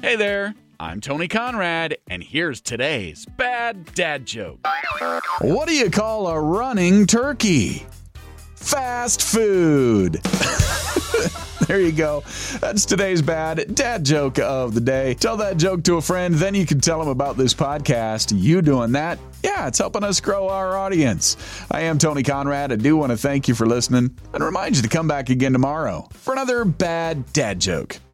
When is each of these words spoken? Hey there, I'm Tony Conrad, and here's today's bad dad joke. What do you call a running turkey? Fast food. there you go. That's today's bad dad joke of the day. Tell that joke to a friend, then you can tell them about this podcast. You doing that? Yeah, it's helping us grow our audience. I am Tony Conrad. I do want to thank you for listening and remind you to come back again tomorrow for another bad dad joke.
Hey 0.00 0.14
there, 0.14 0.54
I'm 0.78 1.00
Tony 1.00 1.26
Conrad, 1.26 1.98
and 2.08 2.22
here's 2.22 2.60
today's 2.60 3.26
bad 3.36 3.92
dad 3.94 4.26
joke. 4.26 4.64
What 5.40 5.66
do 5.66 5.74
you 5.74 5.90
call 5.90 6.28
a 6.28 6.40
running 6.40 7.04
turkey? 7.06 7.84
Fast 8.54 9.22
food. 9.22 10.14
there 11.66 11.80
you 11.80 11.90
go. 11.90 12.22
That's 12.60 12.84
today's 12.86 13.22
bad 13.22 13.74
dad 13.74 14.04
joke 14.04 14.38
of 14.38 14.72
the 14.72 14.80
day. 14.80 15.14
Tell 15.14 15.36
that 15.38 15.56
joke 15.56 15.82
to 15.84 15.96
a 15.96 16.00
friend, 16.00 16.32
then 16.32 16.54
you 16.54 16.64
can 16.64 16.78
tell 16.78 17.00
them 17.00 17.08
about 17.08 17.36
this 17.36 17.52
podcast. 17.52 18.32
You 18.36 18.62
doing 18.62 18.92
that? 18.92 19.18
Yeah, 19.42 19.66
it's 19.66 19.78
helping 19.78 20.04
us 20.04 20.20
grow 20.20 20.48
our 20.48 20.76
audience. 20.76 21.36
I 21.72 21.80
am 21.82 21.98
Tony 21.98 22.22
Conrad. 22.22 22.70
I 22.70 22.76
do 22.76 22.96
want 22.96 23.10
to 23.10 23.18
thank 23.18 23.48
you 23.48 23.54
for 23.56 23.66
listening 23.66 24.16
and 24.32 24.44
remind 24.44 24.76
you 24.76 24.82
to 24.82 24.88
come 24.88 25.08
back 25.08 25.28
again 25.28 25.52
tomorrow 25.52 26.08
for 26.12 26.32
another 26.32 26.64
bad 26.64 27.32
dad 27.32 27.60
joke. 27.60 27.98